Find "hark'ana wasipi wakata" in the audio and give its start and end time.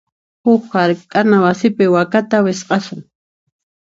0.75-2.37